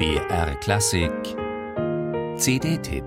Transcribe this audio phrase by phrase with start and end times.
[0.00, 1.36] BR Klassik.
[2.38, 3.04] CD-Tipp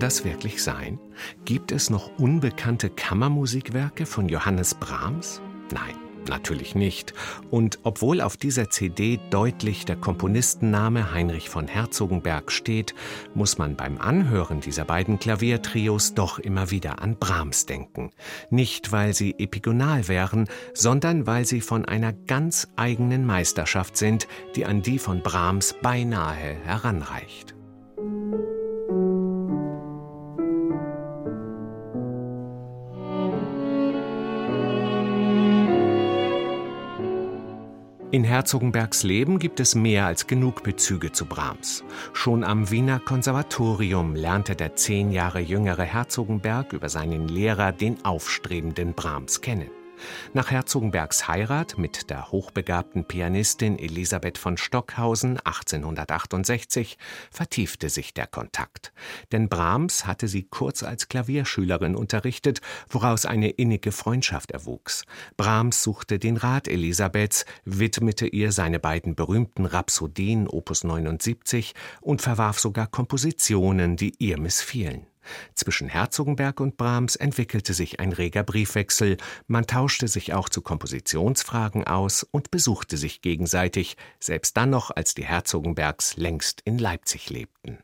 [0.00, 1.00] Das wirklich sein?
[1.44, 5.40] Gibt es noch unbekannte Kammermusikwerke von Johannes Brahms?
[5.72, 5.96] Nein,
[6.28, 7.14] natürlich nicht.
[7.50, 12.94] Und obwohl auf dieser CD deutlich der Komponistenname Heinrich von Herzogenberg steht,
[13.34, 18.10] muss man beim Anhören dieser beiden Klaviertrios doch immer wieder an Brahms denken.
[18.50, 24.64] Nicht, weil sie epigonal wären, sondern weil sie von einer ganz eigenen Meisterschaft sind, die
[24.64, 27.57] an die von Brahms beinahe heranreicht.
[38.10, 41.84] In Herzogenbergs Leben gibt es mehr als genug Bezüge zu Brahms.
[42.14, 48.94] Schon am Wiener Konservatorium lernte der zehn Jahre jüngere Herzogenberg über seinen Lehrer den aufstrebenden
[48.94, 49.68] Brahms kennen.
[50.32, 56.98] Nach Herzogenbergs Heirat mit der hochbegabten Pianistin Elisabeth von Stockhausen 1868
[57.30, 58.92] vertiefte sich der Kontakt.
[59.32, 65.04] Denn Brahms hatte sie kurz als Klavierschülerin unterrichtet, woraus eine innige Freundschaft erwuchs.
[65.36, 72.58] Brahms suchte den Rat Elisabeths, widmete ihr seine beiden berühmten Rhapsodien Opus 79 und verwarf
[72.58, 75.06] sogar Kompositionen, die ihr missfielen.
[75.54, 81.84] Zwischen Herzogenberg und Brahms entwickelte sich ein reger Briefwechsel, man tauschte sich auch zu Kompositionsfragen
[81.84, 87.78] aus und besuchte sich gegenseitig, selbst dann noch, als die Herzogenbergs längst in Leipzig lebten.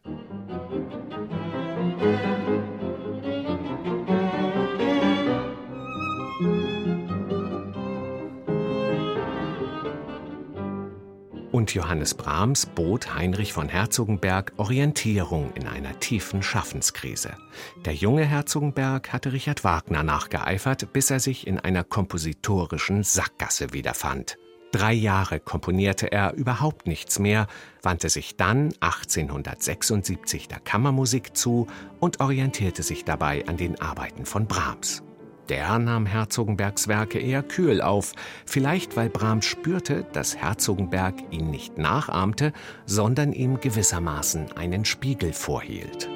[11.55, 17.37] Und Johannes Brahms bot Heinrich von Herzogenberg Orientierung in einer tiefen Schaffenskrise.
[17.85, 24.37] Der junge Herzogenberg hatte Richard Wagner nachgeeifert, bis er sich in einer kompositorischen Sackgasse wiederfand.
[24.73, 27.47] Drei Jahre komponierte er überhaupt nichts mehr,
[27.83, 31.69] wandte sich dann 1876 der Kammermusik zu
[32.01, 35.05] und orientierte sich dabei an den Arbeiten von Brahms.
[35.49, 38.13] Der nahm Herzogenbergs Werke eher kühl auf,
[38.47, 42.53] vielleicht weil Brahms spürte, dass Herzogenberg ihn nicht nachahmte,
[42.87, 46.09] sondern ihm gewissermaßen einen Spiegel vorhielt.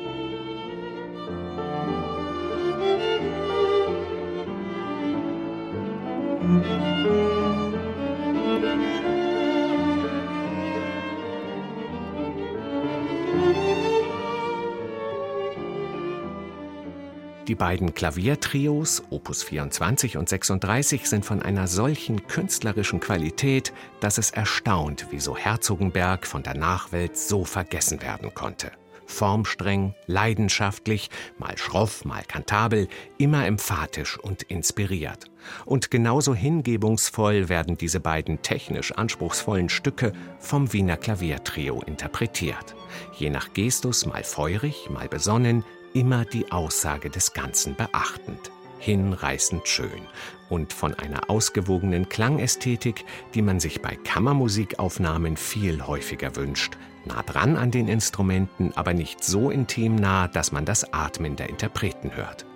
[17.49, 24.31] Die beiden Klaviertrios, Opus 24 und 36, sind von einer solchen künstlerischen Qualität, dass es
[24.31, 28.71] erstaunt, wieso Herzogenberg von der Nachwelt so vergessen werden konnte.
[29.07, 32.87] Formstreng, leidenschaftlich, mal schroff, mal kantabel,
[33.17, 35.25] immer emphatisch und inspiriert.
[35.65, 42.77] Und genauso hingebungsvoll werden diese beiden technisch anspruchsvollen Stücke vom Wiener Klaviertrio interpretiert.
[43.17, 50.03] Je nach Gestus mal feurig, mal besonnen, immer die Aussage des Ganzen beachtend, hinreißend schön
[50.49, 53.05] und von einer ausgewogenen Klangästhetik,
[53.35, 59.25] die man sich bei Kammermusikaufnahmen viel häufiger wünscht, nah dran an den Instrumenten, aber nicht
[59.25, 62.47] so intim nah, dass man das Atmen der Interpreten hört.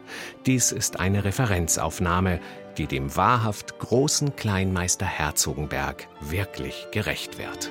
[0.47, 2.41] Dies ist eine Referenzaufnahme,
[2.77, 7.71] die dem wahrhaft großen Kleinmeister Herzogenberg wirklich gerecht wird.